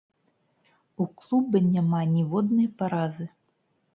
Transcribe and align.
У 1.03 1.05
клуба 1.19 1.61
няма 1.75 2.01
ніводнай 2.15 2.69
паразы. 2.79 3.29